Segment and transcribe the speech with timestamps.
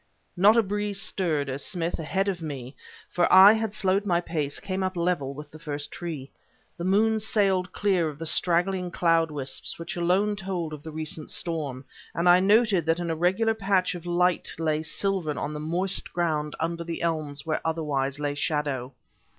[0.35, 2.75] Not a breeze stirred, as Smith, ahead of me
[3.07, 6.31] for I had slowed my pace came up level with the first tree.
[6.75, 11.29] The moon sailed clear of the straggling cloud wisps which alone told of the recent
[11.29, 11.85] storm;
[12.15, 16.55] and I noted that an irregular patch of light lay silvern on the moist ground
[16.59, 18.93] under the elms where otherwise lay shadow.